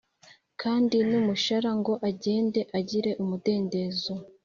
Kandi 0.61 0.97
n’umushara 1.09 1.69
ngo 1.79 1.93
agende 2.09 2.61
agire 2.77 3.11
umudendezo 3.21 4.13